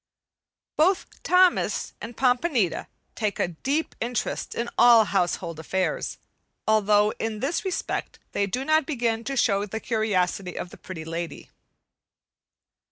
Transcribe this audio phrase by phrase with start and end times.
[0.77, 6.17] Both Thomas and Pompanita take a deep interest in all household affairs,
[6.67, 11.05] although in this respect they do not begin to show the curiosity of the Pretty
[11.05, 11.51] Lady.